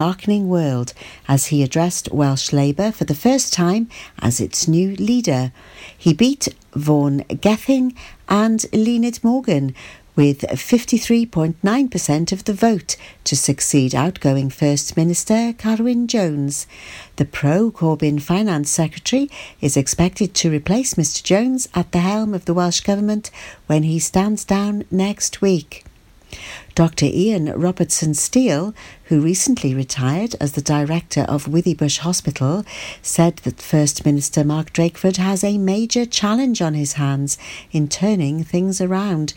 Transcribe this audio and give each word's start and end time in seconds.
darkening 0.00 0.48
world 0.48 0.92
as 1.26 1.46
he 1.46 1.60
addressed 1.60 2.12
Welsh 2.12 2.52
Labour 2.52 2.92
for 2.92 3.02
the 3.02 3.16
first 3.16 3.52
time 3.52 3.88
as 4.20 4.38
its 4.38 4.68
new 4.68 4.94
leader. 4.94 5.50
He 5.98 6.14
beat 6.14 6.46
Vaughan 6.72 7.24
Gething 7.40 7.96
and 8.28 8.60
Eluned 8.72 9.24
Morgan 9.24 9.74
with 10.14 10.42
53.9% 10.42 12.30
of 12.30 12.44
the 12.44 12.52
vote 12.52 12.94
to 13.24 13.34
succeed 13.34 13.92
outgoing 13.92 14.50
First 14.50 14.96
Minister 14.96 15.52
Carwyn 15.54 16.06
Jones. 16.06 16.68
The 17.16 17.24
pro 17.24 17.72
Corbyn 17.72 18.22
Finance 18.22 18.70
Secretary 18.70 19.28
is 19.60 19.76
expected 19.76 20.32
to 20.34 20.48
replace 20.48 20.94
Mr 20.94 21.24
Jones 21.24 21.68
at 21.74 21.90
the 21.90 21.98
helm 21.98 22.34
of 22.34 22.44
the 22.44 22.54
Welsh 22.54 22.82
Government 22.82 23.32
when 23.66 23.82
he 23.82 23.98
stands 23.98 24.44
down 24.44 24.84
next 24.92 25.40
week. 25.40 25.84
Dr. 26.74 27.06
Ian 27.06 27.52
Robertson 27.52 28.14
Steele, 28.14 28.74
who 29.04 29.20
recently 29.20 29.74
retired 29.74 30.36
as 30.40 30.52
the 30.52 30.60
director 30.60 31.22
of 31.22 31.46
Withybush 31.46 31.98
Hospital, 31.98 32.64
said 33.02 33.38
that 33.38 33.60
First 33.60 34.04
Minister 34.04 34.44
Mark 34.44 34.72
Drakeford 34.72 35.16
has 35.16 35.42
a 35.42 35.58
major 35.58 36.06
challenge 36.06 36.62
on 36.62 36.74
his 36.74 36.92
hands 36.92 37.38
in 37.72 37.88
turning 37.88 38.44
things 38.44 38.80
around. 38.80 39.34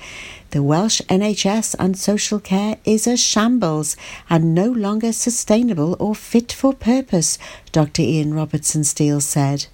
The 0.51 0.61
Welsh 0.61 1.01
NHS 1.09 1.75
and 1.79 1.97
social 1.97 2.39
care 2.39 2.77
is 2.83 3.07
a 3.07 3.17
shambles 3.17 3.95
and 4.29 4.53
no 4.53 4.67
longer 4.67 5.13
sustainable 5.13 5.95
or 5.99 6.13
fit 6.13 6.51
for 6.51 6.73
purpose, 6.73 7.39
Dr. 7.71 8.01
Ian 8.01 8.33
Robertson 8.33 8.83
Steele 8.83 9.21
said. 9.21 9.65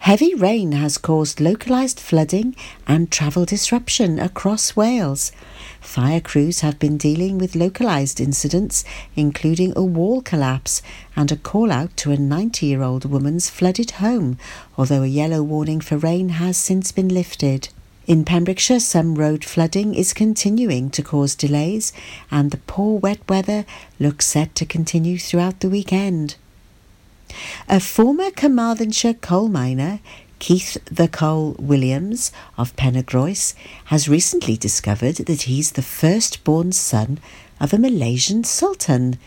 Heavy 0.00 0.34
rain 0.34 0.72
has 0.72 0.96
caused 0.96 1.40
localised 1.40 1.98
flooding 1.98 2.54
and 2.86 3.10
travel 3.10 3.44
disruption 3.44 4.20
across 4.20 4.76
Wales. 4.76 5.32
Fire 5.86 6.20
crews 6.20 6.60
have 6.60 6.78
been 6.78 6.98
dealing 6.98 7.38
with 7.38 7.54
localised 7.54 8.20
incidents, 8.20 8.84
including 9.14 9.72
a 9.74 9.84
wall 9.84 10.20
collapse 10.20 10.82
and 11.14 11.30
a 11.32 11.36
call 11.36 11.72
out 11.72 11.96
to 11.98 12.10
a 12.10 12.18
90 12.18 12.66
year 12.66 12.82
old 12.82 13.06
woman's 13.06 13.48
flooded 13.48 13.92
home, 13.92 14.36
although 14.76 15.02
a 15.02 15.06
yellow 15.06 15.42
warning 15.42 15.80
for 15.80 15.96
rain 15.96 16.30
has 16.30 16.58
since 16.58 16.92
been 16.92 17.08
lifted. 17.08 17.68
In 18.06 18.24
Pembrokeshire, 18.24 18.80
some 18.80 19.14
road 19.14 19.44
flooding 19.44 19.94
is 19.94 20.12
continuing 20.12 20.90
to 20.90 21.02
cause 21.02 21.34
delays, 21.34 21.92
and 22.30 22.50
the 22.50 22.58
poor 22.58 22.98
wet 22.98 23.20
weather 23.28 23.64
looks 23.98 24.26
set 24.26 24.54
to 24.56 24.66
continue 24.66 25.16
throughout 25.16 25.60
the 25.60 25.70
weekend. 25.70 26.34
A 27.68 27.80
former 27.80 28.30
Carmarthenshire 28.32 29.14
coal 29.14 29.48
miner 29.48 30.00
Keith 30.38 30.76
the 30.84 31.08
Cole 31.08 31.56
Williams 31.58 32.30
of 32.58 32.76
Penygroes 32.76 33.54
has 33.86 34.08
recently 34.08 34.56
discovered 34.56 35.16
that 35.16 35.42
he's 35.42 35.72
the 35.72 35.82
firstborn 35.82 36.72
son 36.72 37.18
of 37.58 37.72
a 37.72 37.78
Malaysian 37.78 38.44
sultan. 38.44 39.18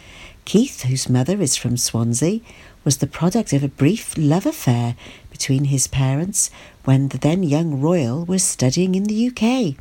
Keith, 0.46 0.84
whose 0.84 1.10
mother 1.10 1.42
is 1.42 1.56
from 1.56 1.78
Swansea, 1.78 2.42
was 2.84 2.98
the 2.98 3.08
product 3.08 3.54
of 3.54 3.64
a 3.64 3.68
brief 3.68 4.16
love 4.18 4.46
affair 4.46 4.96
between 5.32 5.66
his 5.66 5.88
parents 5.88 6.52
when 6.86 7.10
the 7.10 7.18
then 7.18 7.44
young 7.44 7.82
royal 7.82 8.24
was 8.26 8.44
studying 8.44 8.96
in 8.96 9.04
the 9.06 9.28
UK. 9.28 9.76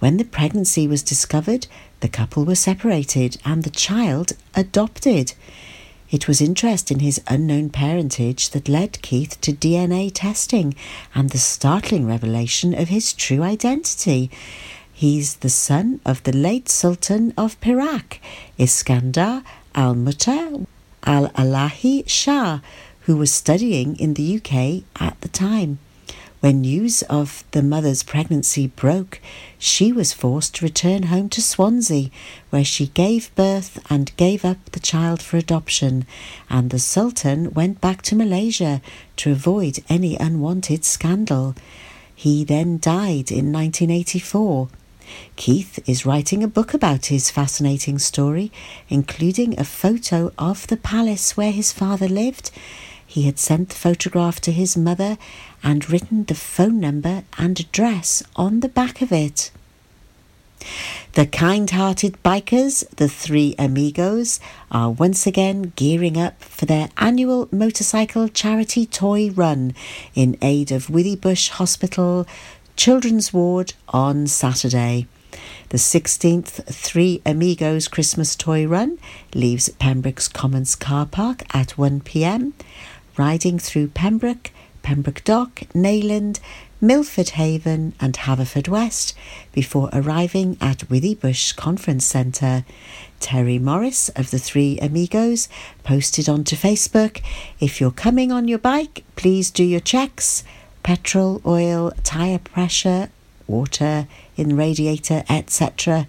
When 0.00 0.16
the 0.16 0.24
pregnancy 0.24 0.86
was 0.86 1.02
discovered, 1.02 1.66
the 2.00 2.08
couple 2.08 2.44
were 2.44 2.54
separated 2.54 3.38
and 3.44 3.62
the 3.62 3.70
child 3.70 4.32
adopted. 4.54 5.32
It 6.08 6.28
was 6.28 6.40
interest 6.40 6.92
in 6.92 7.00
his 7.00 7.20
unknown 7.26 7.70
parentage 7.70 8.50
that 8.50 8.68
led 8.68 9.02
Keith 9.02 9.40
to 9.40 9.52
DNA 9.52 10.10
testing 10.14 10.74
and 11.14 11.30
the 11.30 11.38
startling 11.38 12.06
revelation 12.06 12.74
of 12.74 12.88
his 12.88 13.12
true 13.12 13.42
identity. 13.42 14.30
He's 14.92 15.36
the 15.36 15.50
son 15.50 16.00
of 16.06 16.22
the 16.22 16.32
late 16.32 16.68
Sultan 16.68 17.34
of 17.36 17.60
Perak, 17.60 18.20
Iskandar 18.58 19.42
al 19.74 19.94
Muta 19.94 20.66
al 21.04 21.28
Alahi 21.30 22.08
Shah, 22.08 22.60
who 23.00 23.16
was 23.16 23.32
studying 23.32 23.96
in 23.96 24.14
the 24.14 24.36
UK 24.36 24.84
at 25.00 25.20
the 25.22 25.28
time. 25.28 25.80
When 26.40 26.60
news 26.60 27.02
of 27.02 27.44
the 27.52 27.62
mother's 27.62 28.02
pregnancy 28.02 28.66
broke, 28.66 29.20
she 29.58 29.90
was 29.90 30.12
forced 30.12 30.56
to 30.56 30.66
return 30.66 31.04
home 31.04 31.30
to 31.30 31.40
Swansea, 31.40 32.10
where 32.50 32.64
she 32.64 32.88
gave 32.88 33.34
birth 33.34 33.78
and 33.88 34.14
gave 34.16 34.44
up 34.44 34.72
the 34.72 34.80
child 34.80 35.22
for 35.22 35.38
adoption, 35.38 36.06
and 36.50 36.70
the 36.70 36.78
Sultan 36.78 37.52
went 37.54 37.80
back 37.80 38.02
to 38.02 38.14
Malaysia 38.14 38.82
to 39.16 39.32
avoid 39.32 39.82
any 39.88 40.16
unwanted 40.16 40.84
scandal. 40.84 41.54
He 42.14 42.44
then 42.44 42.78
died 42.78 43.32
in 43.32 43.50
1984. 43.52 44.68
Keith 45.36 45.78
is 45.88 46.04
writing 46.04 46.42
a 46.42 46.48
book 46.48 46.74
about 46.74 47.06
his 47.06 47.30
fascinating 47.30 47.98
story, 47.98 48.52
including 48.88 49.58
a 49.58 49.64
photo 49.64 50.32
of 50.38 50.66
the 50.66 50.76
palace 50.76 51.36
where 51.36 51.52
his 51.52 51.72
father 51.72 52.08
lived. 52.08 52.50
He 53.16 53.22
had 53.22 53.38
sent 53.38 53.70
the 53.70 53.76
photograph 53.76 54.42
to 54.42 54.52
his 54.52 54.76
mother 54.76 55.16
and 55.62 55.88
written 55.88 56.24
the 56.24 56.34
phone 56.34 56.78
number 56.78 57.24
and 57.38 57.58
address 57.58 58.22
on 58.36 58.60
the 58.60 58.68
back 58.68 59.00
of 59.00 59.10
it. 59.10 59.50
The 61.14 61.24
kind 61.24 61.70
hearted 61.70 62.22
bikers, 62.22 62.86
the 62.96 63.08
Three 63.08 63.54
Amigos, 63.58 64.38
are 64.70 64.90
once 64.90 65.26
again 65.26 65.72
gearing 65.76 66.18
up 66.18 66.44
for 66.44 66.66
their 66.66 66.90
annual 66.98 67.48
motorcycle 67.50 68.28
charity 68.28 68.84
toy 68.84 69.30
run 69.30 69.72
in 70.14 70.36
aid 70.42 70.70
of 70.70 70.88
Withybush 70.88 71.48
Hospital 71.52 72.26
Children's 72.76 73.32
Ward 73.32 73.72
on 73.88 74.26
Saturday. 74.26 75.06
The 75.70 75.78
16th 75.78 76.64
Three 76.66 77.22
Amigos 77.26 77.88
Christmas 77.88 78.36
Toy 78.36 78.66
Run 78.66 78.98
leaves 79.34 79.68
Pembroke's 79.68 80.28
Commons 80.28 80.76
car 80.76 81.06
park 81.06 81.42
at 81.54 81.70
1pm, 81.70 82.52
riding 83.18 83.58
through 83.58 83.88
Pembroke 83.88 84.50
Pembroke 84.86 85.24
Dock, 85.24 85.62
Neyland, 85.74 86.38
Milford 86.80 87.30
Haven, 87.30 87.92
and 87.98 88.14
Haverfordwest 88.14 89.14
before 89.50 89.90
arriving 89.92 90.56
at 90.60 90.88
Withybush 90.88 91.56
Conference 91.56 92.04
Centre. 92.04 92.64
Terry 93.18 93.58
Morris 93.58 94.10
of 94.10 94.30
the 94.30 94.38
Three 94.38 94.78
Amigos 94.78 95.48
posted 95.82 96.28
onto 96.28 96.54
Facebook 96.54 97.20
If 97.58 97.80
you're 97.80 97.90
coming 97.90 98.30
on 98.30 98.46
your 98.46 98.60
bike, 98.60 99.02
please 99.16 99.50
do 99.50 99.64
your 99.64 99.80
checks 99.80 100.44
petrol, 100.84 101.42
oil, 101.44 101.90
tyre 102.04 102.38
pressure, 102.38 103.10
water 103.48 104.06
in 104.36 104.56
radiator, 104.56 105.24
etc. 105.28 106.06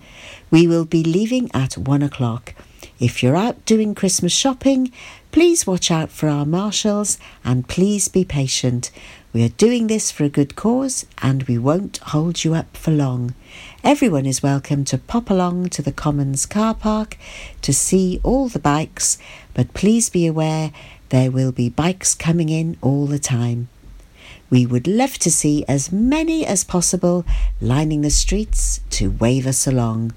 We 0.51 0.67
will 0.67 0.85
be 0.85 1.03
leaving 1.03 1.49
at 1.51 1.79
one 1.79 2.03
o'clock. 2.03 2.53
If 2.99 3.21
you're 3.21 3.35
out 3.35 3.63
doing 3.65 3.93
Christmas 3.93 4.33
shopping, 4.33 4.91
please 5.31 5.67
watch 5.67 5.91
out 5.91 6.09
for 6.09 6.29
our 6.29 6.47
marshals 6.47 7.19
and 7.45 7.67
please 7.67 8.07
be 8.07 8.25
patient. 8.25 8.89
We 9.33 9.43
are 9.43 9.49
doing 9.49 9.85
this 9.85 10.09
for 10.09 10.23
a 10.23 10.29
good 10.29 10.55
cause 10.55 11.05
and 11.21 11.43
we 11.43 11.59
won't 11.59 11.97
hold 11.97 12.43
you 12.43 12.55
up 12.55 12.75
for 12.75 12.89
long. 12.89 13.35
Everyone 13.83 14.25
is 14.25 14.41
welcome 14.41 14.83
to 14.85 14.97
pop 14.97 15.29
along 15.29 15.69
to 15.69 15.83
the 15.83 15.91
Commons 15.91 16.47
car 16.47 16.73
park 16.73 17.19
to 17.61 17.71
see 17.71 18.19
all 18.23 18.47
the 18.47 18.57
bikes, 18.57 19.19
but 19.53 19.75
please 19.75 20.09
be 20.09 20.25
aware 20.25 20.71
there 21.09 21.29
will 21.29 21.51
be 21.51 21.69
bikes 21.69 22.15
coming 22.15 22.49
in 22.49 22.77
all 22.81 23.05
the 23.05 23.19
time. 23.19 23.69
We 24.49 24.65
would 24.65 24.87
love 24.87 25.19
to 25.19 25.29
see 25.29 25.63
as 25.67 25.91
many 25.91 26.47
as 26.47 26.63
possible 26.63 27.25
lining 27.61 28.01
the 28.01 28.09
streets 28.09 28.79
to 28.91 29.11
wave 29.11 29.45
us 29.45 29.67
along. 29.67 30.13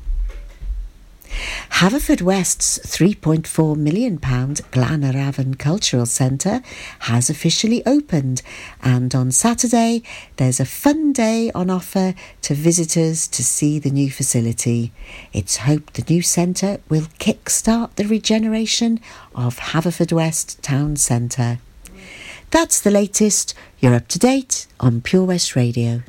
Haverfordwest's 1.71 2.79
£3.4 2.81 3.77
million 3.77 4.17
Glan-yr-Afon 4.17 5.55
Cultural 5.55 6.07
Centre 6.07 6.61
has 7.01 7.31
officially 7.31 7.85
opened, 7.87 8.43
and 8.83 9.15
on 9.15 9.31
Saturday 9.31 10.03
there's 10.37 10.61
a 10.61 10.65
fun 10.65 11.13
day 11.13 11.51
on 11.55 11.71
offer 11.71 12.15
to 12.43 12.55
visitors 12.55 13.27
to 13.29 13.43
see 13.43 13.79
the 13.79 13.91
new 13.91 14.11
facility. 14.11 14.93
It's 15.33 15.59
hoped 15.59 15.95
the 15.95 16.13
new 16.13 16.23
centre 16.23 16.81
will 16.89 17.07
kick-start 17.19 17.97
the 17.97 18.07
regeneration 18.07 19.01
of 19.35 19.59
Haverfordwest 19.59 20.61
Town 20.61 20.97
Centre. 20.97 21.59
That's 22.51 22.81
the 22.81 22.91
latest. 22.91 23.55
You're 23.79 23.95
up 23.95 24.09
to 24.09 24.19
date 24.19 24.67
on 24.81 25.01
Pure 25.01 25.25
West 25.25 25.57
Radio 25.57 26.03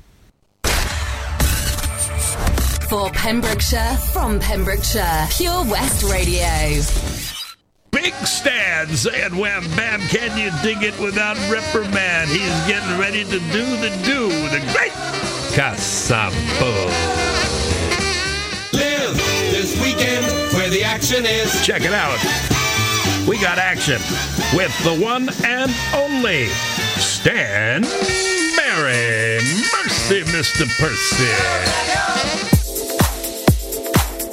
for 2.92 3.10
Pembrokeshire 3.12 3.96
from 4.12 4.38
Pembrokeshire. 4.38 5.26
Pure 5.30 5.64
West 5.72 6.04
Radio. 6.12 6.44
Big 7.90 8.14
Stan 8.28 8.86
saying, 8.90 9.38
Wham 9.38 9.64
Bam, 9.78 10.02
can 10.10 10.38
you 10.38 10.52
dig 10.62 10.84
it 10.84 11.00
without 11.00 11.38
reprimand? 11.50 12.30
He's 12.30 12.68
getting 12.68 13.00
ready 13.00 13.24
to 13.24 13.40
do 13.54 13.66
the 13.78 13.98
do, 14.04 14.28
with 14.28 14.52
the 14.52 14.60
great 14.74 14.92
Casambo. 15.56 16.36
Live 18.74 19.16
this 19.52 19.82
weekend 19.82 20.26
where 20.54 20.70
the 20.70 20.84
action 20.84 21.26
is. 21.26 21.66
Check 21.66 21.84
it 21.84 21.94
out. 21.94 22.20
We 23.26 23.40
got 23.40 23.58
action 23.58 24.02
with 24.54 24.78
the 24.84 25.00
one 25.02 25.30
and 25.46 25.72
only 25.96 26.48
Stan 27.00 27.84
Mary. 28.58 29.40
Mercy, 29.72 30.24
Mr. 30.24 30.68
Percy. 30.78 32.51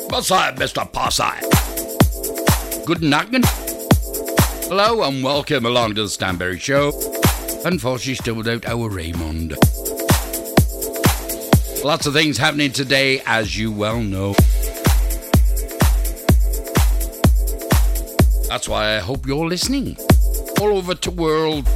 Posse, 0.08 0.34
Mr. 0.56 0.90
Posse. 0.90 1.22
Good 2.87 3.02
knocking. 3.02 3.43
Hello 4.69 5.02
and 5.06 5.22
welcome 5.22 5.66
along 5.66 5.96
to 5.96 6.02
the 6.05 6.08
Stanberry 6.08 6.58
Show. 6.58 6.93
Unfortunately, 7.66 8.14
still 8.14 8.34
without 8.34 8.66
our 8.66 8.88
Raymond. 8.88 9.50
Lots 11.84 12.06
of 12.06 12.14
things 12.14 12.38
happening 12.38 12.72
today, 12.72 13.20
as 13.26 13.58
you 13.58 13.70
well 13.70 14.00
know. 14.00 14.32
That's 18.49 18.66
why 18.66 18.96
I 18.96 19.00
hope 19.00 19.26
you're 19.26 19.46
listening. 19.46 19.99
All 20.58 20.78
over 20.78 20.94
the 20.94 21.11
world. 21.11 21.66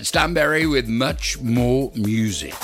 Stanberry 0.00 0.70
with 0.70 0.88
much 0.88 1.38
more 1.42 1.92
music. 1.94 2.54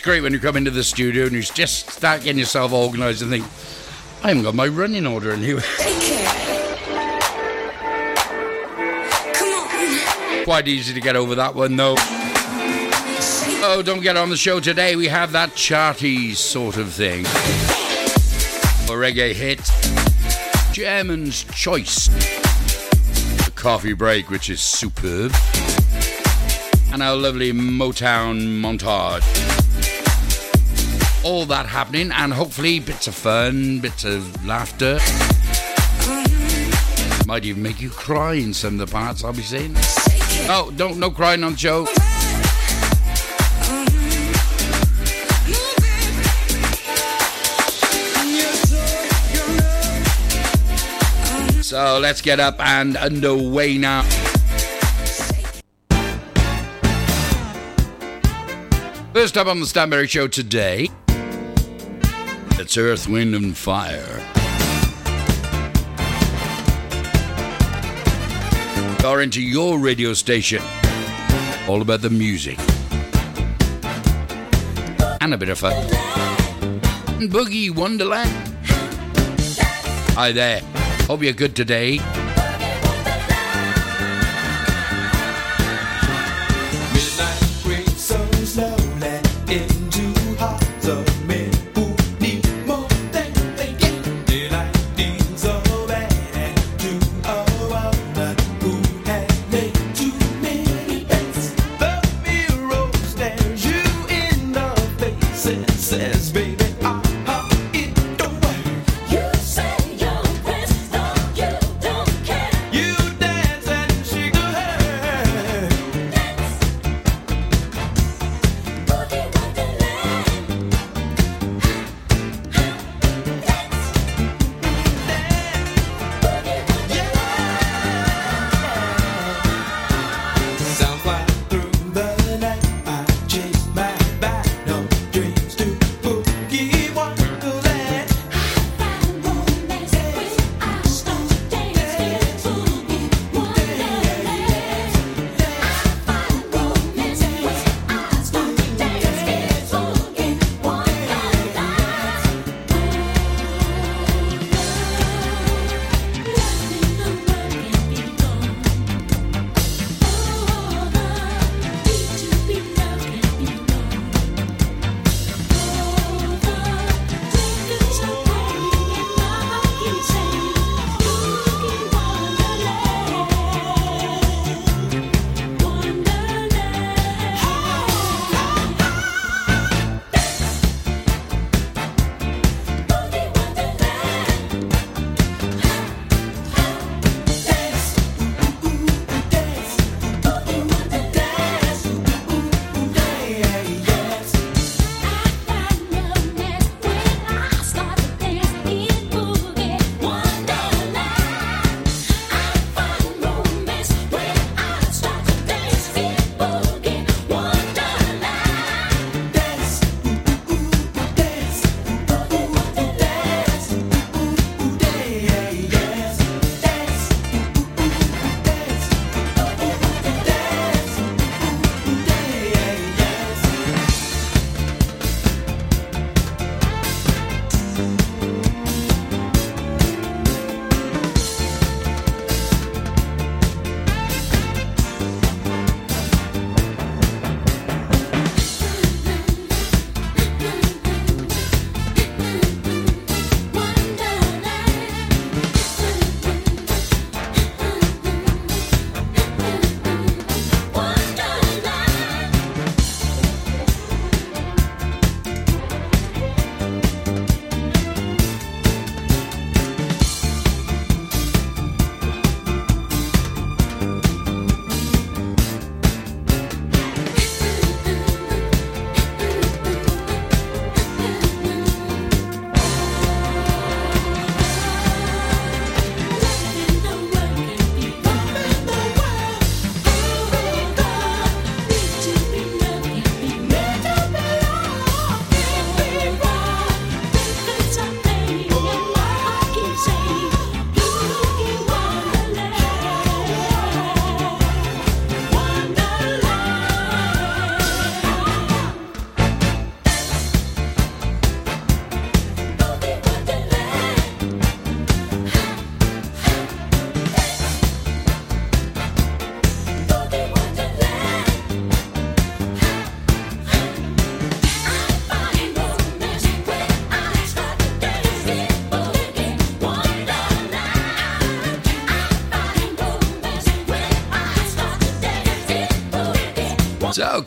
It's 0.00 0.06
great 0.06 0.22
when 0.22 0.32
you 0.32 0.38
come 0.38 0.56
into 0.56 0.70
the 0.70 0.82
studio 0.82 1.24
and 1.24 1.32
you 1.32 1.42
just 1.42 1.90
start 1.90 2.22
getting 2.22 2.38
yourself 2.38 2.72
organised 2.72 3.20
and 3.20 3.30
think, 3.30 3.44
I 4.24 4.28
haven't 4.28 4.44
got 4.44 4.54
my 4.54 4.66
running 4.66 5.06
order 5.06 5.30
in 5.30 5.40
here. 5.40 5.60
Quite 10.44 10.68
easy 10.68 10.94
to 10.94 11.00
get 11.02 11.16
over 11.16 11.34
that 11.34 11.54
one 11.54 11.76
though. 11.76 11.96
Oh, 13.62 13.82
don't 13.84 14.00
get 14.00 14.16
on 14.16 14.30
the 14.30 14.38
show 14.38 14.58
today. 14.58 14.96
We 14.96 15.06
have 15.08 15.32
that 15.32 15.50
charty 15.50 16.34
sort 16.34 16.78
of 16.78 16.90
thing. 16.90 17.26
A 18.86 18.96
reggae 18.96 19.34
hit. 19.34 19.70
German's 20.72 21.44
Choice. 21.52 22.06
The 23.44 23.52
coffee 23.54 23.92
break, 23.92 24.30
which 24.30 24.48
is 24.48 24.62
superb. 24.62 25.34
And 26.90 27.02
our 27.02 27.16
lovely 27.16 27.52
Motown 27.52 28.62
montage. 28.62 29.59
All 31.22 31.44
that 31.46 31.66
happening, 31.66 32.10
and 32.12 32.32
hopefully 32.32 32.80
bits 32.80 33.06
of 33.06 33.14
fun, 33.14 33.80
bits 33.80 34.04
of 34.04 34.46
laughter. 34.46 34.98
Might 37.26 37.44
even 37.44 37.62
make 37.62 37.80
you 37.80 37.90
cry 37.90 38.34
in 38.34 38.54
some 38.54 38.80
of 38.80 38.88
the 38.88 38.92
parts 38.92 39.22
I'll 39.22 39.32
be 39.32 39.42
saying. 39.42 39.74
Oh, 40.48 40.72
don't 40.76 40.98
no 40.98 41.10
crying 41.10 41.44
on 41.44 41.52
the 41.52 41.58
show. 41.58 41.86
So 51.62 51.98
let's 52.00 52.20
get 52.20 52.40
up 52.40 52.58
and 52.58 52.96
underway 52.96 53.78
now. 53.78 54.02
First 59.12 59.36
up 59.36 59.46
on 59.46 59.60
the 59.60 59.66
Stanberry 59.66 60.08
Show 60.08 60.26
today, 60.26 60.88
it's 62.60 62.76
Earth, 62.76 63.08
Wind, 63.08 63.34
and 63.34 63.56
Fire. 63.56 64.04
Are 69.02 69.22
into 69.22 69.40
your 69.40 69.78
radio 69.78 70.12
station. 70.12 70.62
All 71.66 71.80
about 71.80 72.02
the 72.02 72.10
music. 72.10 72.58
And 75.22 75.32
a 75.32 75.38
bit 75.38 75.48
of 75.48 75.58
fun. 75.58 75.72
Boogie 77.28 77.74
Wonderland. 77.74 78.30
Hi 80.14 80.30
there. 80.32 80.60
Hope 81.06 81.22
you're 81.22 81.32
good 81.32 81.56
today. 81.56 81.98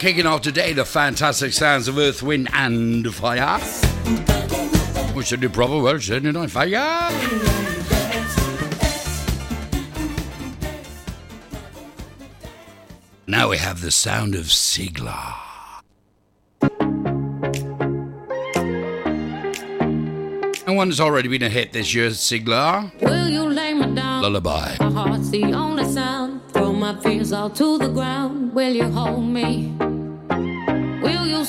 kicking 0.04 0.26
off 0.26 0.42
today 0.42 0.74
the 0.74 0.84
fantastic 0.84 1.54
sounds 1.54 1.88
of 1.88 1.98
Earth, 1.98 2.22
Wind 2.22 2.50
and 2.52 3.16
Fire. 3.16 3.58
We 5.16 5.24
should 5.24 5.40
do 5.40 5.48
proper 5.48 5.80
Welsh, 5.80 6.10
didn't 6.10 6.36
I? 6.36 6.48
Fire! 6.48 7.10
Now 13.28 13.48
we 13.48 13.58
have 13.58 13.80
the 13.80 13.92
sound 13.92 14.36
of 14.36 14.48
Sigala. 14.48 15.36
And 20.68 20.76
one 20.76 20.90
that's 20.90 21.00
already 21.00 21.30
been 21.30 21.44
a 21.44 21.50
hit 21.50 21.72
this 21.72 21.94
year, 21.94 22.10
Sigala. 22.10 22.92
Will 23.02 23.30
you 23.30 23.44
lay 23.44 23.74
me 23.74 23.96
down? 23.96 24.22
Lullaby. 24.22 24.76
My 24.82 24.92
heart's 24.92 25.30
the 25.30 25.46
only 25.54 25.86
sound. 25.86 26.42
Throw 26.52 26.74
my 26.74 27.00
fears 27.00 27.32
all 27.32 27.50
to 27.52 27.78
the 27.78 27.88
ground. 27.88 28.54
Will 28.54 28.74
you 28.74 28.92
hold 28.92 29.24
me? 29.24 29.74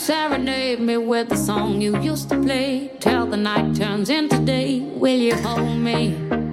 Serenade 0.04 0.80
me 0.80 0.99
with 0.99 1.30
the 1.30 1.34
song 1.34 1.80
you 1.80 1.99
used 2.02 2.28
to 2.28 2.38
play. 2.38 2.90
Till 3.00 3.25
the 3.25 3.38
night 3.38 3.75
turns 3.75 4.11
into 4.11 4.38
day. 4.38 4.80
Will 4.80 5.16
you 5.16 5.34
hold 5.37 5.78
me? 5.78 6.43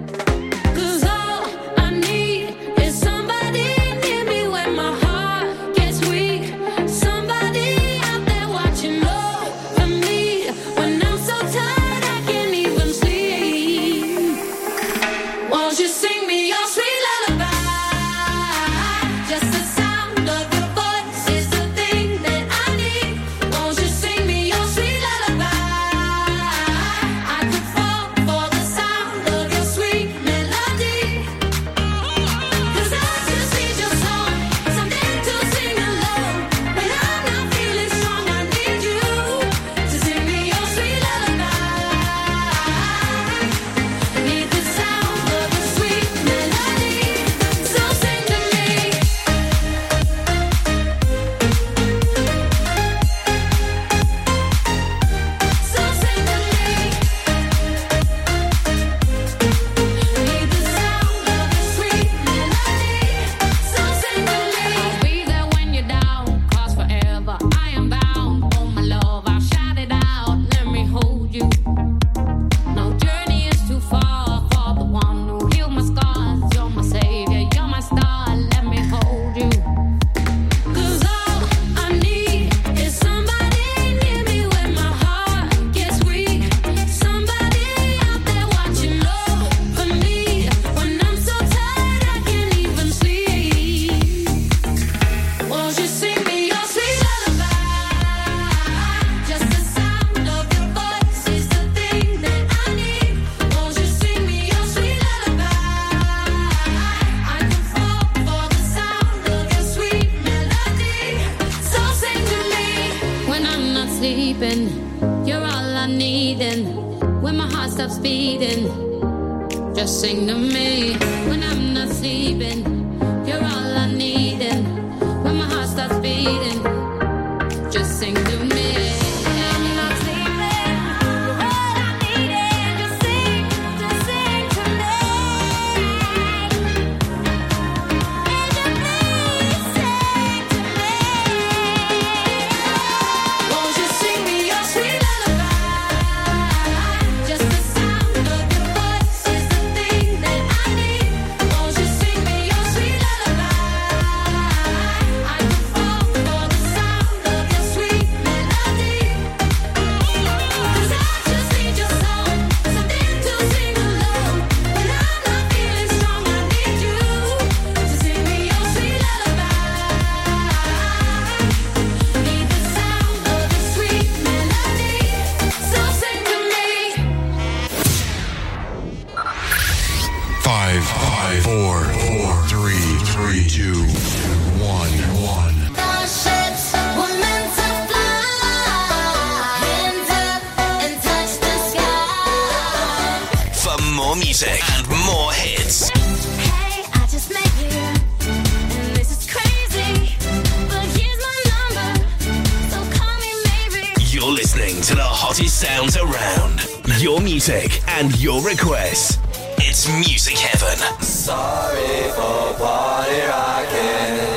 sounds 205.61 205.95
around. 205.95 206.65
Your 206.99 207.21
music 207.21 207.81
and 207.87 208.19
your 208.19 208.41
requests. 208.41 209.19
It's 209.59 209.87
Music 209.87 210.35
Heaven. 210.35 210.75
Sorry 211.03 212.09
for 212.15 212.55
party 212.57 213.21
rocking. 213.29 214.31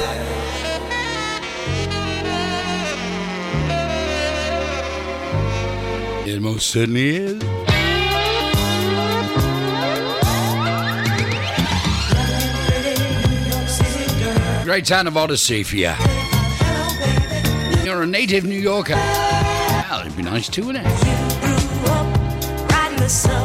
It 6.31 6.43
most 6.43 6.67
certainly 6.67 7.17
is. 7.17 7.43
Great 14.65 14.85
town 14.85 15.07
of 15.07 15.17
Odyssey 15.17 15.63
for 15.63 15.77
you. 15.77 15.95
You're 17.83 18.03
a 18.03 18.07
native 18.07 18.45
New 18.45 18.61
Yorker. 18.61 18.97
Well, 19.95 20.01
it'd 20.01 20.17
be 20.17 20.23
nice 20.25 20.49
too, 20.49 20.67
wouldn't 20.67 20.85
it? 20.87 21.14
the 23.05 23.11
sun. 23.11 23.44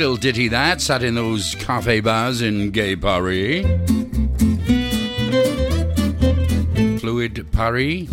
Little 0.00 0.16
ditty 0.16 0.48
that, 0.48 0.80
sat 0.80 1.02
in 1.02 1.14
those 1.14 1.54
cafe 1.56 2.00
bars 2.00 2.40
in 2.40 2.70
Gay 2.70 2.96
Paris. 2.96 3.66
Fluid 6.98 7.46
Paris. 7.52 8.08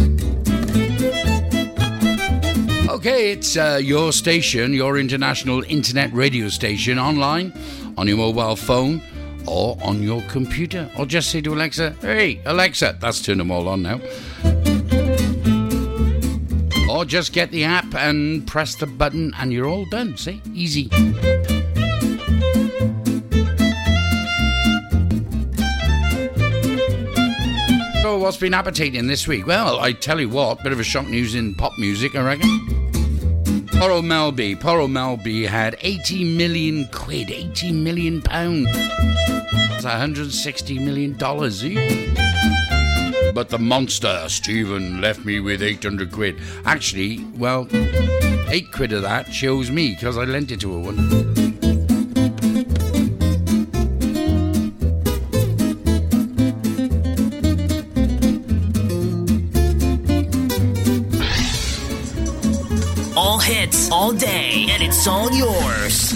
Okay, 2.90 3.32
it's 3.32 3.56
uh, 3.56 3.80
your 3.82 4.12
station, 4.12 4.74
your 4.74 4.98
international 4.98 5.64
internet 5.70 6.12
radio 6.12 6.50
station, 6.50 7.00
online, 7.00 7.54
on 7.98 8.06
your 8.06 8.18
mobile 8.18 8.58
phone, 8.58 9.02
or 9.48 9.78
on 9.82 10.04
your 10.04 10.22
computer. 10.24 10.92
Or 10.98 11.06
just 11.06 11.32
say 11.32 11.40
to 11.40 11.54
Alexa, 11.54 11.96
hey, 12.02 12.42
Alexa, 12.46 12.98
that's 13.00 13.22
turned 13.22 13.40
them 13.40 13.50
all 13.50 13.70
on 13.70 13.82
now. 13.82 14.02
Or 16.90 17.06
just 17.06 17.32
get 17.32 17.52
the 17.52 17.64
app 17.64 17.96
and 17.96 18.46
press 18.46 18.76
the 18.76 18.88
button 18.88 19.34
and 19.40 19.54
you're 19.54 19.68
all 19.68 19.86
done. 19.86 20.18
See? 20.18 20.42
Easy. 20.54 20.90
What's 28.28 28.36
been 28.36 28.54
appetizing 28.54 29.08
this 29.08 29.26
week? 29.26 29.48
Well, 29.48 29.80
I 29.80 29.94
tell 29.94 30.20
you 30.20 30.28
what, 30.28 30.62
bit 30.62 30.74
of 30.74 30.82
a 30.82 30.84
shock 30.84 31.08
news 31.08 31.34
in 31.34 31.56
pop 31.56 31.72
music, 31.78 32.14
I 32.14 32.20
reckon. 32.26 32.50
Poro 33.80 34.02
Melby. 34.04 34.60
Poro 34.60 34.86
Melby 34.86 35.48
had 35.48 35.78
80 35.80 36.36
million 36.36 36.90
quid, 36.92 37.32
80 37.32 37.72
million 37.72 38.22
pounds. 38.22 38.68
That's 38.74 39.86
160 39.86 40.78
million 40.80 41.16
dollars. 41.16 41.64
eh? 41.64 43.32
But 43.34 43.48
the 43.48 43.60
monster, 43.60 44.26
Stephen, 44.28 45.00
left 45.00 45.24
me 45.24 45.40
with 45.40 45.64
800 45.64 46.12
quid. 46.12 46.38
Actually, 46.66 47.24
well, 47.38 47.66
8 47.72 48.74
quid 48.74 48.92
of 48.92 49.04
that 49.04 49.34
shows 49.34 49.72
me 49.72 49.92
because 49.96 50.18
I 50.18 50.26
lent 50.26 50.52
it 50.52 50.60
to 50.60 50.74
her 50.74 50.80
one. 50.80 51.47
All 65.08 65.32
yours. 65.32 66.07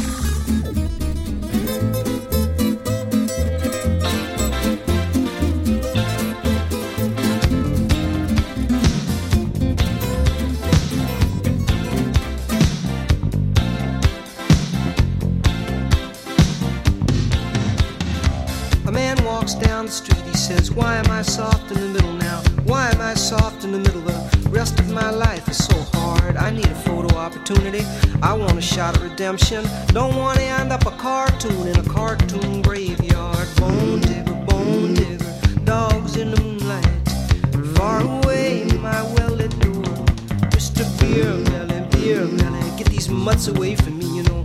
Mutts 43.22 43.48
away 43.48 43.76
from 43.76 44.00
me, 44.00 44.18
you 44.18 44.24
know. 44.24 44.44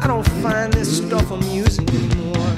I 0.00 0.06
don't 0.06 0.26
find 0.42 0.70
this 0.70 0.98
stuff 0.98 1.30
amusing 1.30 1.88
anymore. 1.88 2.54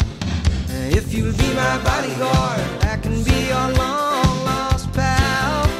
If 0.68 1.14
you'll 1.14 1.33
be 1.33 1.54
my 1.54 1.78
bodyguard, 1.85 2.61
I 2.83 2.96
can 3.00 3.22
be 3.22 3.46
your 3.46 3.68
long 3.78 4.44
lost 4.44 4.92
pal. 4.92 5.70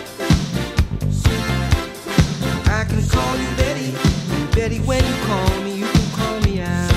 I 2.67 2.85
can 2.85 3.05
call 3.09 3.37
you 3.37 3.49
Betty, 3.57 3.93
Betty, 4.55 4.79
when 4.79 5.05
you 5.05 5.15
call 5.25 5.61
me, 5.63 5.75
you 5.75 5.87
can 5.87 6.11
call 6.13 6.41
me 6.43 6.61
out. 6.61 6.93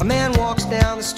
A 0.00 0.04
man 0.04 0.32
walks 0.38 0.64
down 0.64 0.99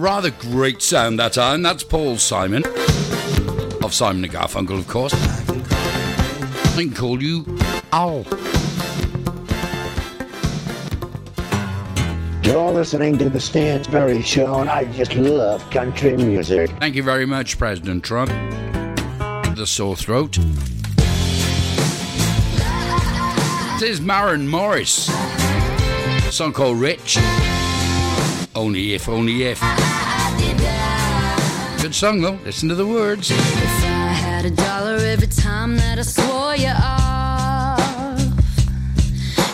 rather 0.00 0.30
great 0.30 0.80
sound 0.80 1.18
that 1.18 1.34
time. 1.34 1.62
That's 1.62 1.84
Paul 1.84 2.16
Simon. 2.16 2.64
Of 3.84 3.92
Simon 3.92 4.24
and 4.24 4.32
Garfunkel, 4.32 4.78
of 4.78 4.88
course. 4.88 5.12
I 5.14 6.82
can 6.82 6.94
call 6.94 7.22
you 7.22 7.44
Owl. 7.92 8.24
You're 12.42 12.72
listening 12.72 13.18
to 13.18 13.28
The 13.28 13.38
Stansberry 13.38 14.24
Show, 14.24 14.60
and 14.60 14.70
I 14.70 14.84
just 14.92 15.14
love 15.14 15.68
country 15.70 16.16
music. 16.16 16.70
Thank 16.80 16.94
you 16.94 17.02
very 17.02 17.26
much, 17.26 17.58
President 17.58 18.02
Trump. 18.02 18.30
The 19.56 19.66
sore 19.66 19.96
throat. 19.96 20.38
This 23.78 23.90
is 23.90 24.00
Maren 24.00 24.48
Morris. 24.48 25.08
A 25.10 26.32
song 26.32 26.52
called 26.52 26.80
Rich. 26.80 27.18
Only 28.54 28.94
if, 28.94 29.08
only 29.08 29.44
if 29.44 29.89
good 31.90 31.96
song, 31.96 32.20
though. 32.20 32.38
Listen 32.44 32.68
to 32.68 32.76
the 32.76 32.86
words. 32.86 33.32
If 33.32 33.38
I 33.82 34.12
had 34.12 34.44
a 34.44 34.50
dollar 34.50 34.94
every 34.94 35.26
time 35.26 35.76
that 35.76 35.98
I 35.98 36.02
swore 36.02 36.54
you 36.54 36.68
off, 36.68 38.20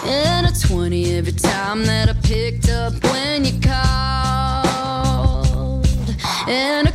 and 0.04 0.46
a 0.46 0.52
20 0.52 1.14
every 1.16 1.32
time 1.32 1.86
that 1.86 2.10
I 2.10 2.12
picked 2.20 2.68
up 2.68 2.92
when 3.04 3.46
you 3.46 3.58
called, 3.58 3.86
and 6.46 6.88
a 6.88 6.92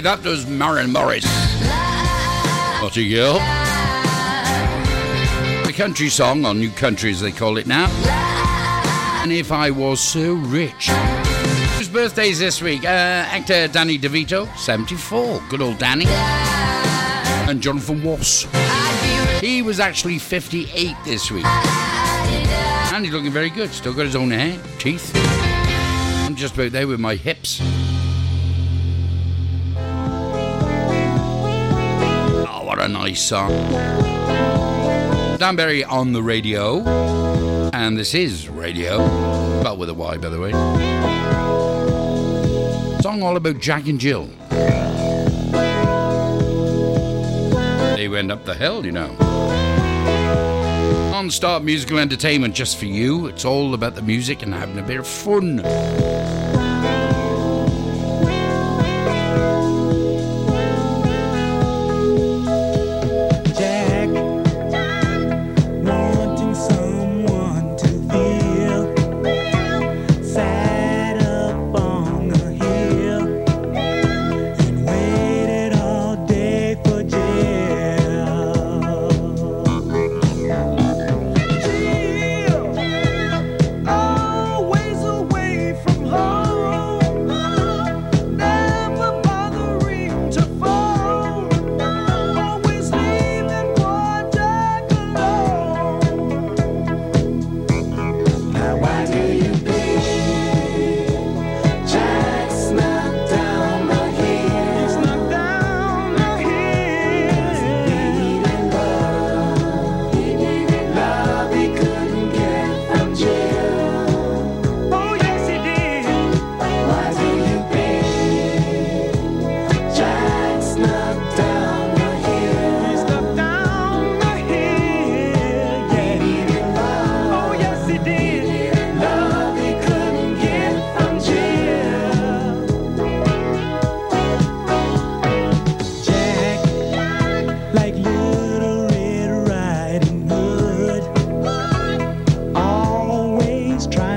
That 0.00 0.22
was 0.22 0.46
Maren 0.46 0.92
Morris. 0.92 1.24
What 2.80 2.96
a 2.96 3.08
girl. 3.08 3.34
The 5.66 5.72
country 5.72 6.08
song, 6.08 6.46
or 6.46 6.54
new 6.54 6.70
country 6.70 7.10
as 7.10 7.20
they 7.20 7.32
call 7.32 7.56
it 7.56 7.66
now. 7.66 7.86
And 9.22 9.32
if 9.32 9.50
I 9.50 9.70
was 9.70 10.00
so 10.00 10.34
rich. 10.34 10.88
Whose 11.76 11.88
birthday's 11.88 12.38
this 12.38 12.62
week? 12.62 12.84
Uh, 12.84 12.86
actor 12.88 13.66
Danny 13.66 13.98
DeVito, 13.98 14.46
74. 14.56 15.42
Good 15.48 15.62
old 15.62 15.78
Danny. 15.78 16.06
And 16.06 17.60
Jonathan 17.60 18.04
Walsh. 18.04 18.46
He 19.40 19.62
was 19.62 19.80
actually 19.80 20.18
58 20.18 20.96
this 21.04 21.30
week. 21.30 21.44
And 21.44 23.04
he's 23.04 23.12
looking 23.12 23.32
very 23.32 23.50
good. 23.50 23.70
Still 23.70 23.94
got 23.94 24.06
his 24.06 24.16
own 24.16 24.30
hair, 24.30 24.60
teeth. 24.78 25.10
I'm 26.24 26.36
just 26.36 26.54
about 26.54 26.70
there 26.70 26.86
with 26.86 27.00
my 27.00 27.16
hips. 27.16 27.60
a 32.88 32.90
nice 32.90 33.22
song. 33.22 33.50
Danbury 35.38 35.84
on 35.84 36.12
the 36.12 36.22
radio, 36.22 36.82
and 37.72 37.98
this 37.98 38.14
is 38.14 38.48
radio, 38.48 38.98
but 39.62 39.76
with 39.78 39.90
a 39.90 39.94
Y, 39.94 40.16
by 40.16 40.28
the 40.30 40.40
way. 40.40 40.52
Song 43.02 43.22
all 43.22 43.36
about 43.36 43.60
Jack 43.60 43.86
and 43.88 44.00
Jill. 44.00 44.26
They 47.96 48.08
went 48.08 48.32
up 48.32 48.46
the 48.46 48.54
hill, 48.54 48.86
you 48.86 48.92
know. 48.92 49.12
Non-stop 51.10 51.62
musical 51.62 51.98
entertainment 51.98 52.54
just 52.54 52.78
for 52.78 52.86
you. 52.86 53.26
It's 53.26 53.44
all 53.44 53.74
about 53.74 53.96
the 53.96 54.02
music 54.02 54.42
and 54.42 54.54
having 54.54 54.78
a 54.78 54.82
bit 54.82 54.98
of 54.98 55.06
fun. 55.06 55.58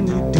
many 0.01 0.30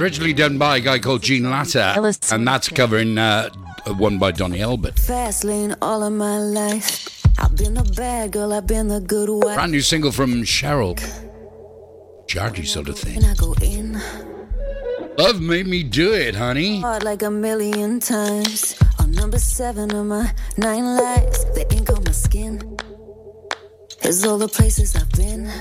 Originally 0.00 0.32
done 0.32 0.56
by 0.56 0.78
a 0.78 0.80
guy 0.80 0.98
called 0.98 1.22
Gene 1.22 1.50
Latta, 1.50 2.14
and 2.32 2.48
that's 2.48 2.70
covering 2.70 3.18
uh, 3.18 3.50
one 3.98 4.18
by 4.18 4.32
Donnie 4.32 4.60
Elbert. 4.60 4.98
Fast 4.98 5.44
lane 5.44 5.76
all 5.82 6.02
of 6.02 6.14
my 6.14 6.38
life. 6.38 7.22
I've 7.38 7.54
been 7.54 7.74
the 7.74 7.84
bad 7.96 8.32
girl, 8.32 8.54
I've 8.54 8.66
been 8.66 8.88
the 8.88 9.00
good 9.00 9.28
wife. 9.28 9.56
Brand 9.56 9.72
new 9.72 9.82
single 9.82 10.10
from 10.10 10.42
Cheryl. 10.42 10.98
Georgie 12.26 12.64
sort 12.64 12.88
of 12.88 12.98
thing. 12.98 13.22
I 13.22 13.34
go 13.34 13.54
in 13.60 14.00
Love 15.18 15.42
made 15.42 15.66
me 15.66 15.82
do 15.82 16.14
it, 16.14 16.34
honey. 16.34 16.80
hard 16.80 17.02
like 17.02 17.22
a 17.22 17.30
million 17.30 18.00
times. 18.00 18.80
On 19.00 19.12
number 19.12 19.38
seven 19.38 19.94
of 19.94 20.06
my 20.06 20.32
nine 20.56 20.96
lives, 20.96 21.44
the 21.54 21.66
ink 21.76 21.90
on 21.90 22.02
my 22.04 22.12
skin 22.12 22.78
is 24.02 24.24
all 24.24 24.38
the 24.38 24.48
places 24.48 24.96
I've 24.96 25.12
been. 25.12 25.52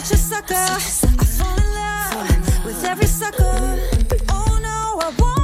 Such 0.00 0.10
a 0.12 0.16
sucker. 0.16 0.54
I 0.54 1.24
fall 1.24 1.56
in 1.56 1.74
love 1.74 2.64
with 2.66 2.84
every 2.84 3.06
sucker. 3.06 3.78
Oh 4.28 4.58
no, 4.60 5.00
I 5.00 5.14
won't 5.18 5.35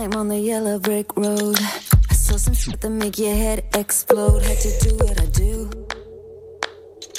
time 0.00 0.14
on 0.14 0.28
the 0.28 0.38
yellow 0.38 0.78
brick 0.78 1.14
road. 1.16 1.58
I 2.10 2.14
saw 2.14 2.36
some 2.36 2.54
shit 2.54 2.80
that 2.80 2.90
make 2.90 3.18
your 3.18 3.34
head 3.34 3.64
explode. 3.74 4.42
Had 4.42 4.58
to 4.58 4.72
do 4.80 4.96
what 4.96 5.20
I 5.20 5.26
do 5.26 5.70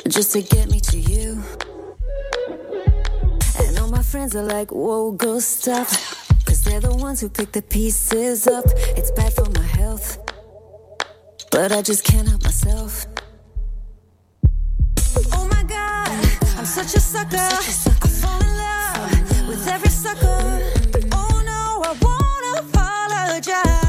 just 0.08 0.32
to 0.34 0.42
get 0.42 0.70
me 0.70 0.80
to 0.92 0.98
you. 0.98 1.44
And 3.60 3.78
all 3.78 3.90
my 3.90 4.02
friends 4.02 4.36
are 4.36 4.48
like, 4.58 4.72
whoa, 4.72 5.12
go 5.12 5.40
stop. 5.40 5.88
Cause 6.46 6.64
they're 6.64 6.80
the 6.80 6.96
ones 6.96 7.22
who 7.22 7.30
pick 7.30 7.52
the 7.52 7.62
pieces 7.62 8.48
up. 8.48 8.66
It's 8.98 9.12
bad 9.12 9.32
for 9.34 9.48
my 9.60 9.68
health. 9.80 10.18
But 11.52 11.72
I 11.72 11.84
just 11.84 12.04
can't 12.04 12.28
help 12.28 12.44
myself. 12.44 13.06
Oh 15.34 15.48
my 15.56 15.64
god, 15.64 16.10
I'm 16.58 16.66
such 16.66 16.96
a 16.96 17.00
sucker. 17.00 17.48
I 18.06 18.08
fall 18.22 18.42
in 18.42 18.54
love 18.66 19.48
with 19.50 19.68
every 19.68 19.90
sucker. 19.90 20.42
Oh 21.12 21.36
no, 21.46 21.84
I 21.90 21.94
apologize. 23.42 23.81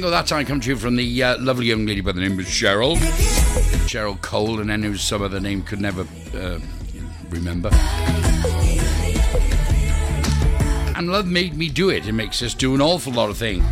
Single 0.00 0.10
that 0.12 0.26
time 0.26 0.46
comes 0.46 0.64
to 0.64 0.70
you 0.70 0.76
from 0.76 0.96
the 0.96 1.22
uh, 1.22 1.36
lovely 1.40 1.66
young 1.66 1.84
lady 1.84 2.00
by 2.00 2.10
the 2.10 2.22
name 2.22 2.38
of 2.38 2.46
Cheryl. 2.46 2.96
Cheryl 3.86 4.18
Cole, 4.22 4.58
and 4.58 4.70
then 4.70 4.82
whose 4.82 5.02
some 5.02 5.20
other 5.20 5.38
name 5.38 5.62
could 5.62 5.78
never 5.78 6.06
uh, 6.34 6.58
remember. 7.28 7.68
And 10.96 11.12
love 11.12 11.26
made 11.26 11.54
me 11.54 11.68
do 11.68 11.90
it. 11.90 12.08
It 12.08 12.12
makes 12.12 12.40
us 12.40 12.54
do 12.54 12.74
an 12.74 12.80
awful 12.80 13.12
lot 13.12 13.28
of 13.28 13.36
things. 13.36 13.62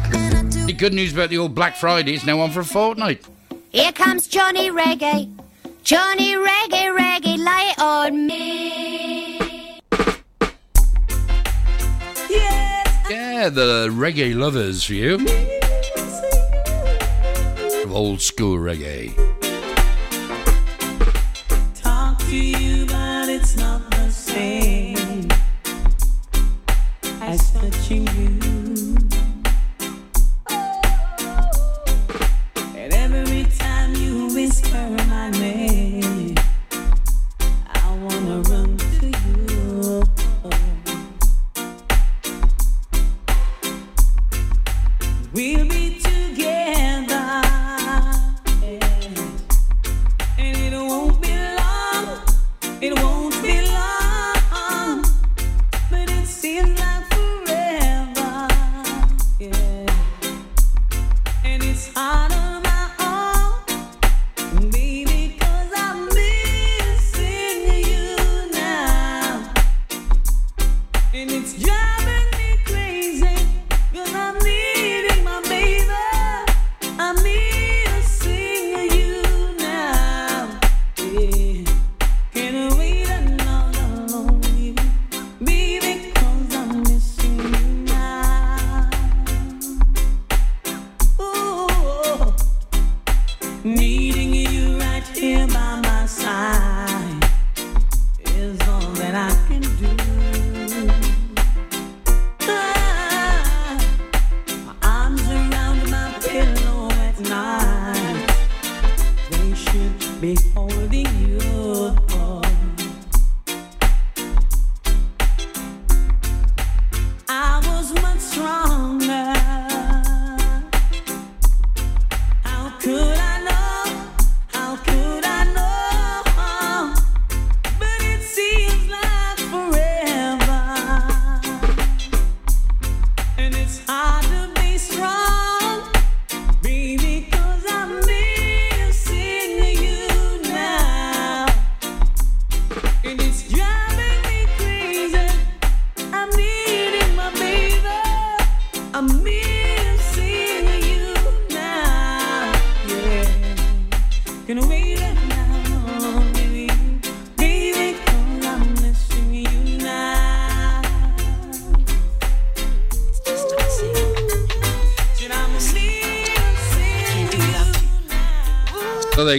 The 0.67 0.75
good 0.75 0.93
news 0.93 1.15
about 1.15 1.31
the 1.31 1.39
old 1.39 1.55
Black 1.55 1.75
Friday 1.77 2.13
is 2.13 2.27
now 2.27 2.41
on 2.41 2.51
for 2.51 2.61
a 2.61 2.65
fortnight. 2.67 3.27
Here 3.71 3.93
comes 3.93 4.27
Johnny 4.27 4.69
Reggae. 4.71 5.35
Johnny 5.83 6.35
Reggae, 6.35 6.95
Reggae, 6.95 7.39
light 7.39 7.75
on 7.79 8.27
me. 8.27 9.81
Yeah, 13.09 13.49
the 13.49 13.89
reggae 13.91 14.37
lovers 14.37 14.85
for 14.85 14.93
you. 14.93 15.58
Old 17.99 18.21
school 18.21 18.59
reggae. 18.59 19.13
talk 21.75 22.17
to 22.31 22.37
you, 22.37 22.87
but 22.87 23.29
it's 23.29 23.57
not 23.57 23.91
the 23.91 24.09
same 24.09 25.29
as 27.21 27.51
touching 27.51 28.07
you. 28.17 28.38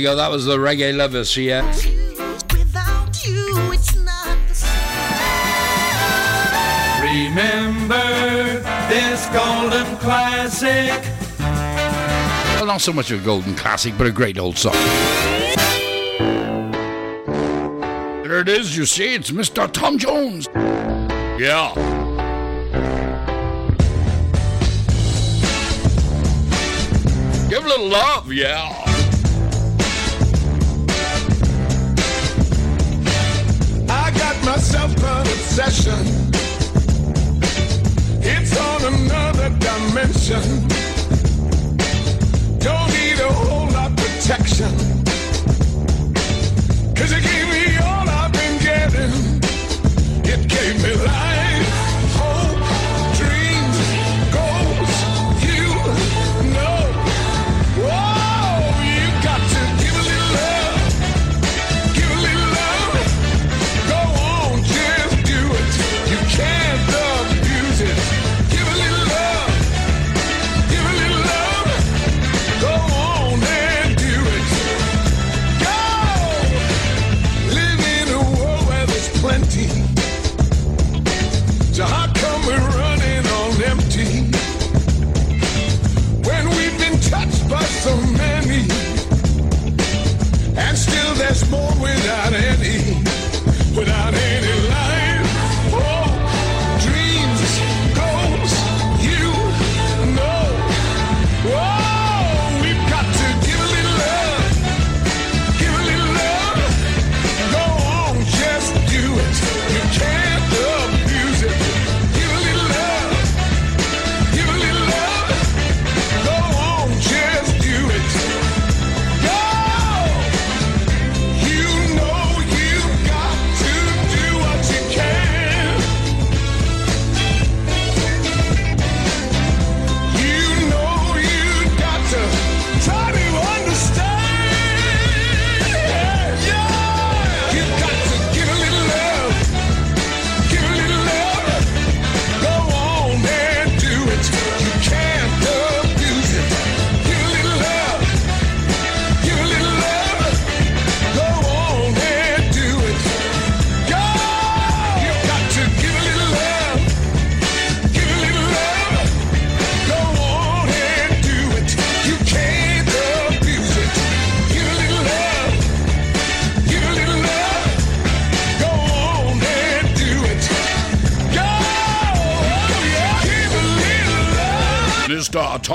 Go. 0.09 0.15
That 0.15 0.31
was 0.31 0.45
the 0.45 0.57
reggae 0.57 0.95
lovers 0.95 1.33
here. 1.33 1.63
Without 2.51 3.25
you, 3.25 3.71
it's 3.71 3.95
not 3.95 4.37
the 4.47 4.65
Remember 7.03 8.61
this 8.89 9.25
golden 9.27 9.97
classic. 9.97 11.03
Well, 11.39 12.65
not 12.65 12.81
so 12.81 12.93
much 12.93 13.11
a 13.11 13.17
golden 13.17 13.55
classic, 13.55 13.93
but 13.97 14.07
a 14.07 14.11
great 14.11 14.37
old 14.39 14.57
song. 14.57 14.73
There 18.23 18.39
it 18.41 18.49
is. 18.49 18.75
You 18.77 18.85
see, 18.85 19.15
it's 19.15 19.31
Mr. 19.31 19.71
Tom 19.71 19.97
Jones. 19.97 20.47
Yeah. 21.39 21.73
Give 27.49 27.65
a 27.65 27.67
little 27.67 27.89
love, 27.89 28.31
yeah. 28.31 28.88
I 34.59 34.61
got 34.61 34.89
myself 34.89 35.03
an 35.03 35.21
obsession. 35.21 36.05
It's 38.21 38.57
on 38.59 38.93
another 38.93 39.49
dimension. 39.57 40.67
Don't 42.59 42.91
need 42.91 43.19
a 43.19 43.31
whole 43.31 43.69
lot 43.71 43.95
protection. 43.95 44.71
Cause 46.93 47.11
it 47.13 47.23
gave 47.23 47.47
me 47.49 47.77
all 47.77 48.09
I've 48.09 48.33
been 48.33 48.59
getting. 48.59 49.39
It 50.25 50.49
gave 50.49 50.83
me 50.83 50.93
life, 51.05 51.38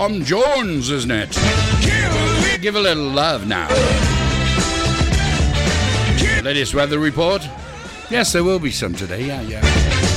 Tom 0.05 0.23
Jones, 0.23 0.91
isn't 0.91 1.11
it? 1.11 1.31
Give 2.61 2.77
a 2.77 2.79
little 2.79 3.05
love 3.09 3.47
now. 3.47 3.69
Latest 6.43 6.75
weather 6.75 6.99
report? 6.99 7.43
Yes, 8.11 8.31
there 8.35 8.45
will 8.45 8.59
be 8.59 8.71
some 8.71 8.95
today. 8.95 9.25
Yeah, 9.25 9.41
yeah. 9.41 10.14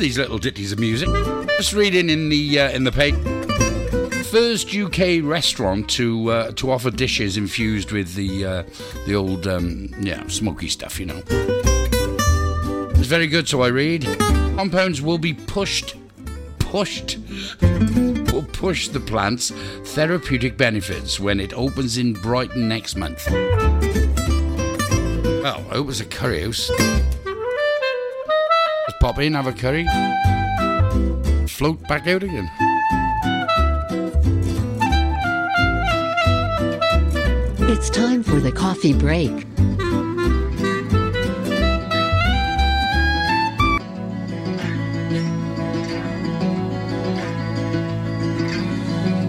These 0.00 0.16
little 0.16 0.38
ditties 0.38 0.72
of 0.72 0.78
music. 0.78 1.08
Just 1.58 1.74
reading 1.74 2.08
in 2.08 2.30
the 2.30 2.58
uh, 2.58 2.70
in 2.70 2.84
the 2.84 2.90
paper. 2.90 3.18
First 4.24 4.74
UK 4.74 5.22
restaurant 5.22 5.90
to 5.90 6.30
uh, 6.30 6.52
to 6.52 6.70
offer 6.70 6.90
dishes 6.90 7.36
infused 7.36 7.92
with 7.92 8.14
the 8.14 8.46
uh, 8.46 8.62
the 9.06 9.14
old 9.14 9.46
um, 9.46 9.90
yeah 10.00 10.26
smoky 10.28 10.68
stuff, 10.68 10.98
you 10.98 11.04
know. 11.04 11.22
It's 12.96 13.08
very 13.08 13.26
good, 13.26 13.46
so 13.46 13.60
I 13.60 13.68
read. 13.68 14.04
Compounds 14.56 15.02
will 15.02 15.18
be 15.18 15.34
pushed, 15.34 15.96
pushed, 16.58 17.18
will 17.60 18.46
push 18.52 18.88
the 18.88 19.00
plant's 19.00 19.50
therapeutic 19.50 20.56
benefits 20.56 21.20
when 21.20 21.40
it 21.40 21.52
opens 21.52 21.98
in 21.98 22.14
Brighton 22.14 22.68
next 22.68 22.96
month. 22.96 23.30
Well, 25.42 25.64
I 25.70 25.74
hope 25.74 25.90
it's 25.90 26.00
a 26.00 26.06
curry 26.06 26.42
house. 26.42 26.70
Pop 29.00 29.18
in, 29.18 29.32
have 29.32 29.46
a 29.46 29.52
curry, 29.54 29.86
float 31.46 31.80
back 31.88 32.06
out 32.06 32.22
again. 32.22 32.50
It's 37.70 37.88
time 37.88 38.22
for 38.22 38.38
the 38.40 38.52
coffee 38.52 38.92
break. 38.92 39.32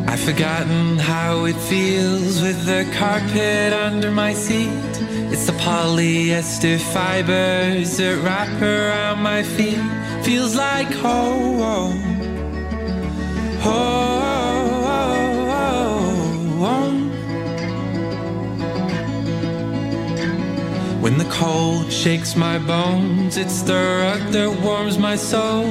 I've 0.05 0.19
forgotten 0.19 0.97
how 0.97 1.45
it 1.45 1.55
feels 1.55 2.41
with 2.41 2.65
the 2.65 2.85
carpet 2.97 3.71
under 3.71 4.11
my 4.11 4.33
seat. 4.33 4.90
Polyester 5.63 6.79
fibers 6.79 7.97
that 7.97 8.15
wrap 8.23 8.61
around 8.61 9.19
my 9.21 9.43
feet. 9.43 9.79
Feels 10.23 10.55
like. 10.55 10.91
Home. 10.91 12.11
When 21.01 21.17
the 21.17 21.25
cold 21.25 21.91
shakes 21.91 22.35
my 22.35 22.57
bones, 22.57 23.37
it's 23.37 23.61
the 23.61 23.73
rug 23.73 24.31
that 24.33 24.49
warms 24.63 24.97
my 24.97 25.15
soul. 25.15 25.65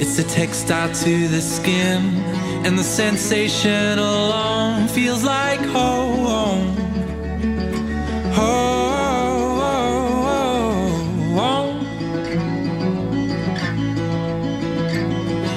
It's 0.00 0.16
the 0.16 0.24
textile 0.24 0.92
to 0.92 1.28
the 1.28 1.40
skin, 1.40 2.00
and 2.64 2.78
the 2.78 2.84
sensation 2.84 3.98
alone 3.98 4.88
feels 4.88 5.24
like 5.24 5.60
home. 5.60 6.76
Home. 8.34 8.73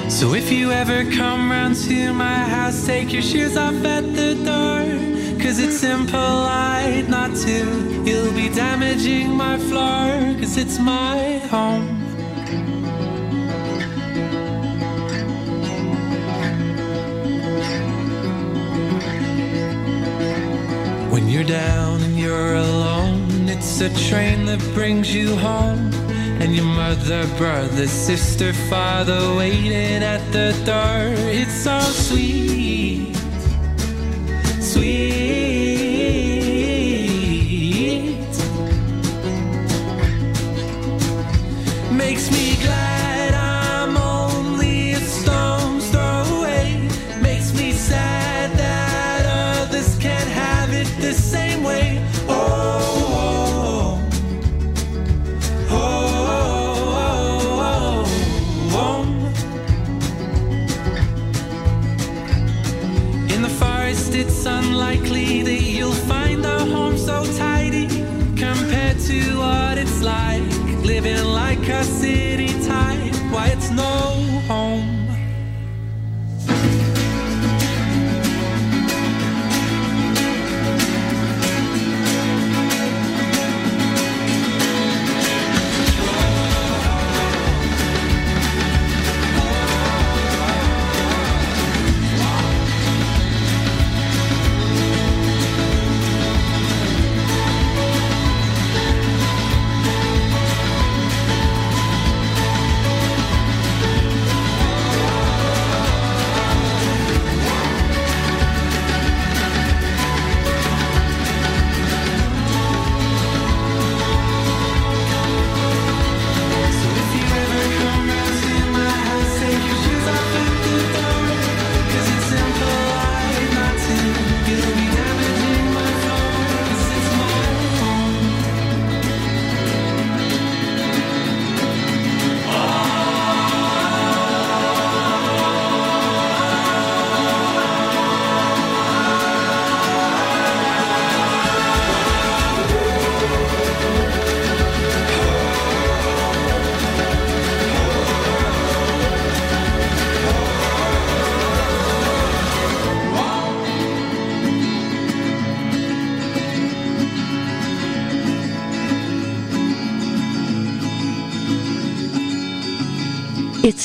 So 0.08 0.32
if 0.32 0.50
you 0.50 0.72
ever 0.72 1.04
come 1.12 1.50
round 1.50 1.76
to 1.84 2.14
my 2.14 2.38
house, 2.38 2.86
take 2.86 3.12
your 3.12 3.22
shoes 3.22 3.56
off 3.58 3.84
at 3.84 4.02
the 4.14 4.34
door. 4.36 5.38
Cause 5.38 5.58
it's 5.58 5.84
impolite 5.84 7.08
not 7.08 7.36
to. 7.36 8.02
You'll 8.04 8.32
be 8.32 8.48
damaging 8.48 9.30
my 9.30 9.58
floor, 9.58 10.08
cause 10.40 10.56
it's 10.56 10.78
my 10.78 11.38
home. 11.50 11.86
When 21.12 21.28
you're 21.28 21.44
down 21.44 22.02
and 22.02 22.18
you're 22.18 22.54
alone, 22.54 23.48
it's 23.48 23.80
a 23.82 23.90
train 24.08 24.46
that 24.46 24.58
brings 24.74 25.14
you 25.14 25.36
home. 25.36 25.87
And 26.40 26.54
your 26.54 26.64
mother, 26.64 27.26
brother, 27.36 27.86
sister, 27.86 28.52
father 28.52 29.34
waiting 29.36 30.02
at 30.02 30.22
the 30.32 30.52
door. 30.64 31.14
It's 31.30 31.52
so 31.52 31.80
sweet, 31.80 33.14
sweet. 34.60 35.27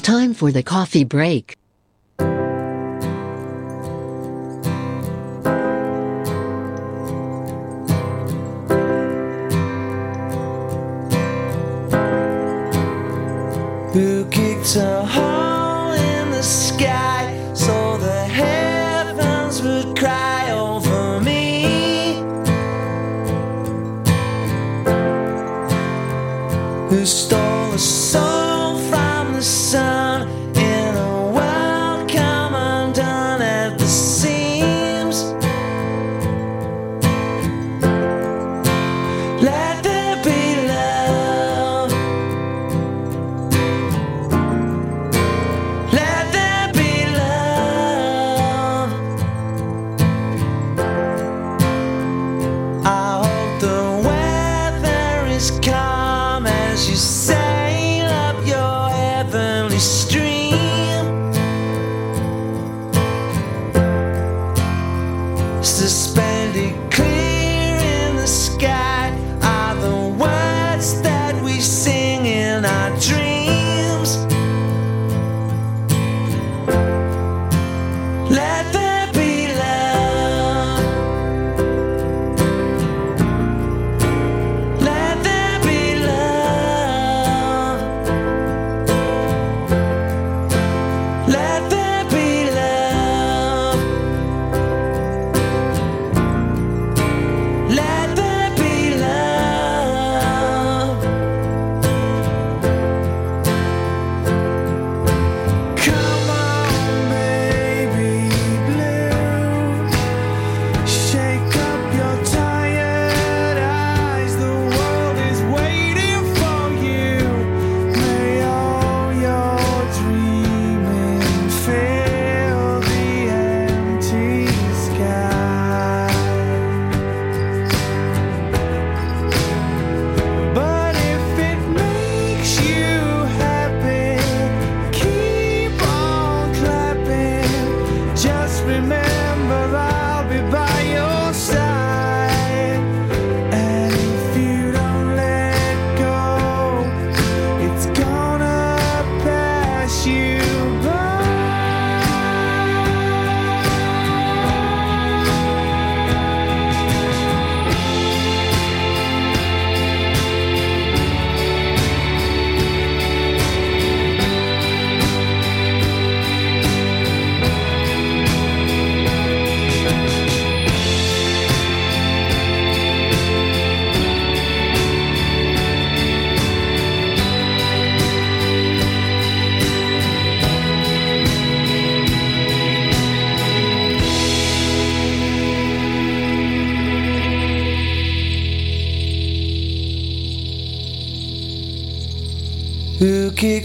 Time 0.04 0.34
for 0.34 0.52
the 0.52 0.64
coffee 0.64 1.06
break. 1.06 1.56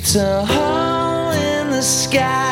It's 0.09 0.17
a 0.17 0.43
hole 0.43 1.33
in 1.33 1.69
the 1.69 1.83
sky, 1.83 2.48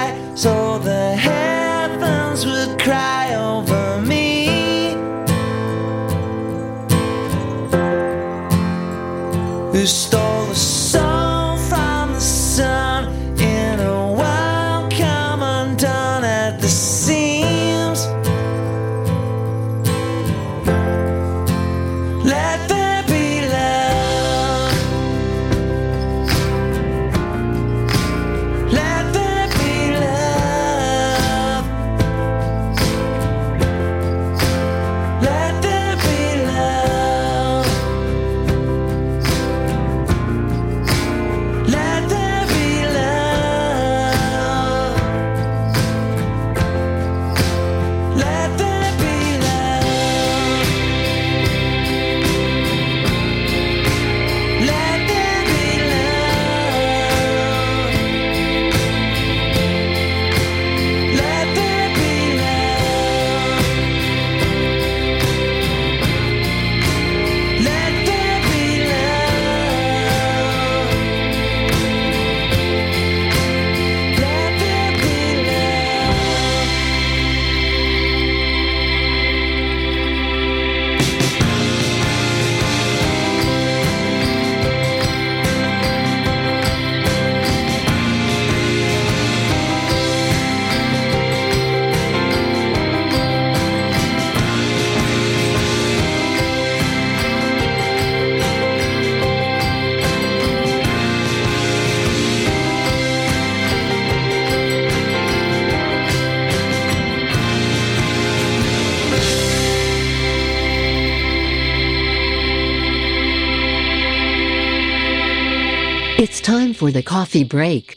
coffee 117.06 117.44
break. 117.44 117.96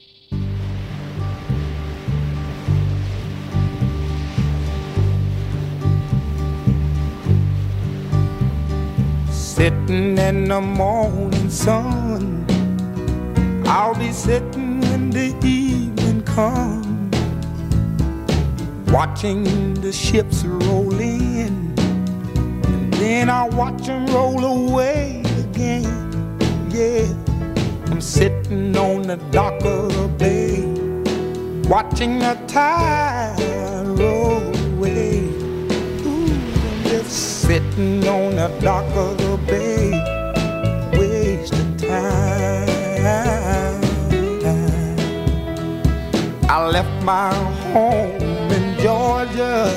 Sitting 9.31 10.17
in 10.17 10.47
the 10.47 10.61
morning 10.61 11.49
sun. 11.49 12.45
I'll 13.65 13.95
be 13.95 14.11
sitting 14.11 14.79
when 14.81 15.09
the 15.09 15.35
evening 15.43 16.21
comes. 16.21 17.17
Watching 18.91 19.73
the 19.81 19.91
ships 19.91 20.45
roll 20.45 20.93
in. 20.99 21.73
And 21.77 22.93
then 22.93 23.29
I'll 23.31 23.49
watch 23.49 23.87
them 23.87 24.05
roll 24.05 24.45
away 24.45 25.23
again. 25.39 26.37
Yeah. 26.69 27.07
I'm 27.91 28.01
sitting 28.01 28.38
on 28.51 29.03
the 29.03 29.17
dock 29.29 29.63
of 29.63 29.93
the 29.93 30.07
bay. 30.17 30.63
Watching 31.69 32.17
the 32.17 32.33
tide 32.47 33.35
roll 33.85 34.41
away. 34.73 35.19
Ooh, 36.05 36.27
just 36.83 37.41
sitting 37.41 38.07
on 38.07 38.35
the 38.35 38.47
dock 38.59 38.85
of 38.95 39.17
the 39.19 39.37
bay, 39.45 39.91
wasting 40.97 41.77
time. 41.77 42.69
I 46.49 46.65
left 46.65 47.03
my 47.03 47.31
home 47.71 48.19
in 48.51 48.79
Georgia, 48.79 49.69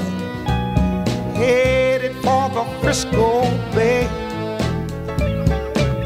headed 1.34 2.14
for 2.16 2.48
the 2.48 2.64
Frisco 2.80 3.42
Bay. 3.74 4.08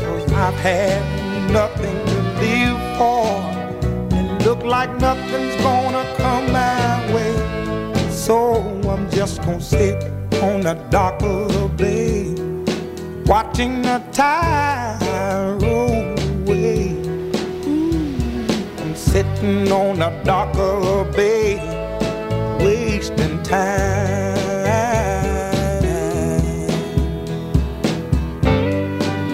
Cause 0.01 0.33
I've 0.33 0.55
had 0.55 1.16
like 4.79 5.01
nothing's 5.01 5.57
gonna 5.63 6.05
come 6.19 6.53
my 6.53 7.15
way. 7.15 7.35
So 8.11 8.37
I'm 8.93 9.09
just 9.11 9.41
gonna 9.41 9.59
sit 9.59 9.99
on 10.43 10.61
the 10.69 10.75
dock 10.91 11.23
of 11.23 11.49
the 11.55 11.67
bay, 11.83 12.35
watching 13.25 13.81
the 13.81 13.99
tide 14.13 14.99
roll 15.63 16.05
away. 16.29 16.91
I'm 18.81 18.95
sitting 18.95 19.73
on 19.73 19.99
the 20.05 20.11
dock 20.25 20.55
of 20.69 20.79
the 20.89 20.99
bay, 21.17 21.49
wasting 22.63 23.43
time. 23.43 24.37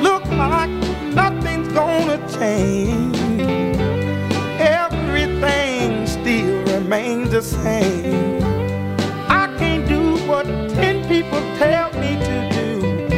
Look 0.06 0.24
like 0.44 0.74
nothing's 1.20 1.68
gonna 1.80 2.18
change. 2.38 3.71
The 7.20 7.42
same. 7.42 8.42
I 9.28 9.54
can't 9.58 9.86
do 9.86 10.16
what 10.26 10.46
ten 10.70 11.06
people 11.08 11.40
tell 11.58 11.92
me 12.00 12.16
to 12.28 12.36
do. 12.56 13.08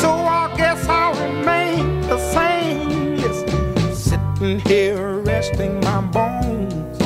So 0.00 0.10
I 0.10 0.52
guess 0.56 0.86
I'll 0.88 1.14
remain 1.14 2.00
the 2.02 2.18
same. 2.18 3.16
Yes, 3.16 3.38
sitting 3.98 4.60
here 4.60 5.20
resting 5.20 5.80
my 5.80 6.00
bones. 6.02 7.00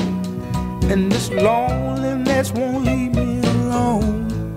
And 0.90 1.10
this 1.10 1.30
loneliness 1.30 2.52
won't 2.52 2.84
leave 2.84 3.14
me 3.14 3.38
alone. 3.54 4.56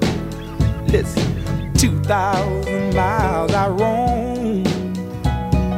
Listen, 0.88 1.74
2,000 1.74 2.96
miles 2.96 3.54
I 3.54 3.68
roam 3.70 4.64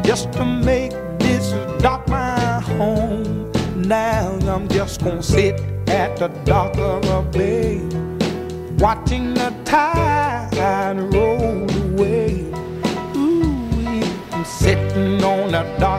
just 0.04 0.32
to 0.34 0.46
make 0.46 0.92
this 1.20 1.52
dock 1.82 2.08
my 2.08 2.62
home. 2.78 3.52
Now 3.76 4.38
I'm 4.48 4.68
just 4.70 5.04
gonna 5.04 5.24
sit 5.24 5.79
at 5.90 6.18
the 6.18 6.28
dock 6.46 6.78
of 6.78 7.04
a 7.06 7.22
bay, 7.32 7.80
watching 8.78 9.34
the 9.34 9.54
tide 9.66 10.98
roll 11.14 11.68
away. 11.84 12.46
Ooh, 13.16 14.04
I'm 14.32 14.46
sitting 14.46 15.24
on 15.24 15.52
the 15.52 15.64
dock 15.80 15.99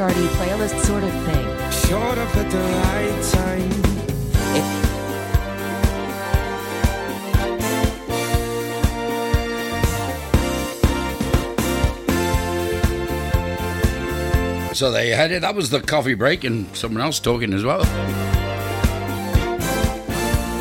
charty 0.00 0.26
playlist 0.28 0.80
sort 0.86 1.04
of 1.04 1.12
thing. 1.26 1.44
Showed 1.70 2.16
up 2.16 2.34
at 2.34 2.50
the 2.50 2.58
right 2.58 3.22
time. 3.34 3.70
So 14.74 14.90
there 14.90 15.04
you 15.04 15.12
had 15.12 15.32
it. 15.32 15.42
That 15.42 15.54
was 15.54 15.68
the 15.68 15.80
coffee 15.82 16.14
break 16.14 16.44
and 16.44 16.74
someone 16.74 17.02
else 17.02 17.20
talking 17.20 17.52
as 17.52 17.62
well. 17.62 17.84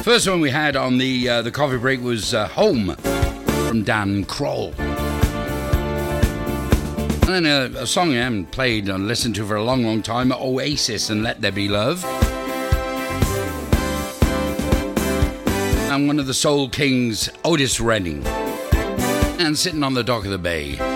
First 0.03 0.27
one 0.27 0.41
we 0.41 0.49
had 0.49 0.75
on 0.75 0.97
the 0.97 1.29
uh, 1.29 1.41
the 1.43 1.51
coffee 1.51 1.77
break 1.77 2.01
was 2.01 2.33
uh, 2.33 2.49
Home 2.49 2.93
from 3.69 3.83
Dan 3.85 4.25
Kroll. 4.25 4.73
And 7.31 7.45
then 7.45 7.75
a, 7.75 7.81
a 7.81 7.85
song 7.85 8.09
I 8.13 8.23
haven't 8.23 8.49
played 8.49 8.89
and 8.89 9.07
listened 9.07 9.35
to 9.35 9.45
for 9.45 9.55
a 9.55 9.63
long, 9.63 9.83
long 9.83 10.01
time 10.01 10.31
Oasis 10.31 11.11
and 11.11 11.21
Let 11.21 11.41
There 11.41 11.51
Be 11.51 11.67
Love. 11.67 12.03
And 15.91 16.07
one 16.07 16.17
of 16.17 16.25
the 16.25 16.33
Soul 16.33 16.69
Kings, 16.69 17.29
Otis 17.45 17.79
Redding. 17.79 18.25
And 19.37 19.55
sitting 19.55 19.83
on 19.83 19.93
the 19.93 20.03
dock 20.03 20.25
of 20.25 20.31
the 20.31 20.39
bay. 20.39 20.88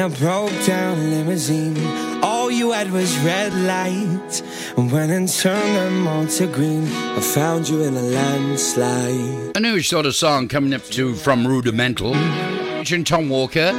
In 0.00 0.06
a 0.06 0.16
broke 0.16 0.64
down 0.64 1.10
limousine, 1.10 1.76
all 2.24 2.50
you 2.50 2.72
had 2.72 2.90
was 2.90 3.14
red 3.18 3.52
lights. 3.52 4.42
And 4.78 4.90
went 4.90 5.12
and 5.12 5.28
turned 5.28 5.76
them 5.76 6.08
all 6.08 6.26
to 6.26 6.46
green. 6.46 6.86
I 6.86 7.20
found 7.20 7.68
you 7.68 7.82
in 7.82 7.94
a 7.94 8.00
landslide. 8.00 9.58
A 9.58 9.60
new 9.60 9.82
sort 9.82 10.06
of 10.06 10.14
song 10.14 10.48
coming 10.48 10.72
up 10.72 10.84
to 10.96 11.14
from 11.14 11.46
Rudimental. 11.46 12.14
Featuring 12.78 13.04
Tom 13.04 13.28
Walker. 13.28 13.74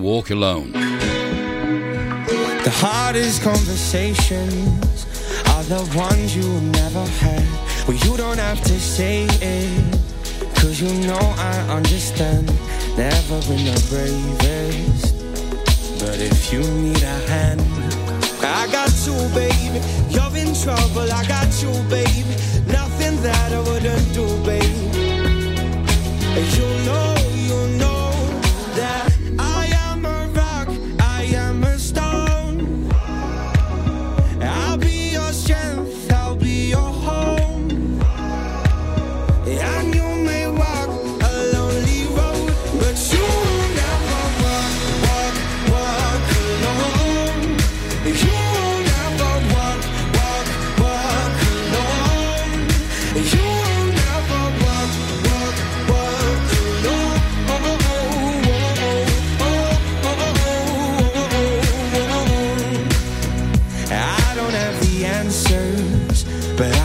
Walk 0.00 0.30
Alone. 0.30 0.72
The 0.72 2.72
hardest 2.74 3.42
conversations 3.42 5.06
are 5.50 5.62
the 5.62 5.88
ones 5.96 6.36
you 6.36 6.50
never 6.72 7.06
had. 7.22 7.46
Well, 7.86 7.96
you 7.96 8.16
don't 8.16 8.38
have 8.38 8.60
to 8.62 8.80
say 8.80 9.28
it, 9.40 10.00
cause 10.56 10.80
you 10.80 10.92
know 11.06 11.34
I 11.38 11.76
understand. 11.76 12.50
Never 12.96 13.40
been 13.48 13.64
the 13.64 13.86
bravest, 13.88 15.11
but 16.04 16.18
if 16.20 16.52
you 16.52 16.60
need 16.82 17.02
a 17.02 17.18
hand, 17.30 17.60
I 18.42 18.66
got 18.72 18.92
you, 19.06 19.14
baby. 19.34 19.78
You're 20.10 20.36
in 20.36 20.52
trouble, 20.54 21.08
I 21.12 21.24
got 21.26 21.50
you, 21.62 21.72
baby. 21.88 22.34
Nothing 22.66 23.22
that 23.22 23.52
I 23.52 23.60
wouldn't 23.60 24.08
do, 24.12 24.26
baby. 24.44 24.82
You 26.56 26.68
know, 26.86 27.14
you 27.48 27.58
know 27.78 27.91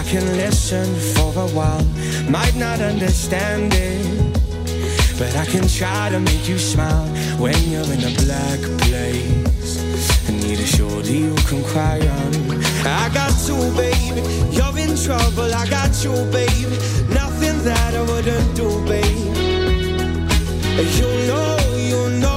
can 0.08 0.38
listen 0.38 0.88
for 1.16 1.34
a 1.36 1.48
while. 1.50 1.84
Might 2.30 2.56
not 2.56 2.80
understand 2.80 3.74
it, 3.74 4.40
but 5.20 5.36
I 5.36 5.46
can 5.46 5.68
try 5.68 6.10
to 6.10 6.20
make 6.20 6.48
you 6.48 6.58
smile 6.58 7.08
when 7.38 7.58
you're 7.70 7.92
in 7.92 8.02
a 8.12 8.14
black 8.24 8.62
place. 8.88 10.30
I 10.30 10.32
need 10.32 10.60
a 10.60 10.66
shoulder 10.66 11.12
you 11.12 11.36
can 11.50 11.62
cry 11.64 12.00
on. 12.00 12.32
I 12.86 13.10
got 13.14 13.36
you, 13.48 13.58
baby. 13.76 14.22
You're 14.56 14.78
in 14.80 14.96
trouble. 14.96 15.54
I 15.54 15.68
got 15.68 15.92
you, 16.02 16.14
baby. 16.32 16.78
Nothing 17.14 17.58
that 17.66 17.94
I 17.94 18.02
wouldn't 18.02 18.56
do, 18.56 18.70
baby. 18.86 19.28
You 21.00 21.10
know, 21.28 21.58
you 21.92 22.20
know 22.22 22.37